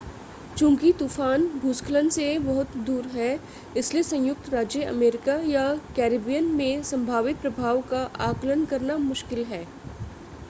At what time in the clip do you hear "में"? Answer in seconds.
6.55-6.83